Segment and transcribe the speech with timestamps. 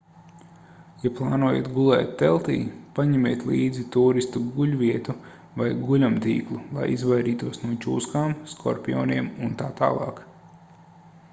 [1.01, 2.55] ja plānojat gulēt teltī
[2.99, 5.13] paņemiet līdzi tūristu guļvietu
[5.61, 9.65] vai guļamtīklu lai izvairītos no čūskām skorpioniem utt